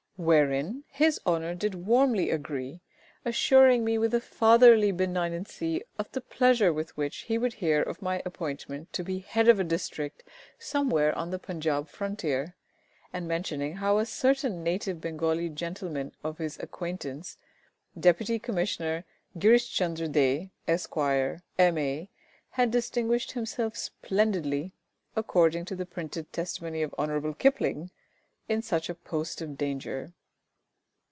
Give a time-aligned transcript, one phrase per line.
[0.23, 2.81] Wherein his Honour did warmly agree,
[3.25, 8.21] assuring me with fatherly benignancy of the pleasure with which he would hear of my
[8.23, 10.21] appointment to be Head of a District
[10.59, 12.53] somewhere on the Punjab frontier,
[13.11, 17.39] and mentioning how a certain native Bengali gentleman of his acquaintance,
[17.99, 19.05] Deputy Commissioner
[19.39, 20.95] GRISH CHUNDER DÉ, Esq.,
[21.57, 22.11] M.A.,
[22.51, 24.71] had distinguished himself splendidly
[25.15, 27.89] (according to the printed testimony of Hon'ble KIPLING)
[28.49, 30.11] in such a post of danger.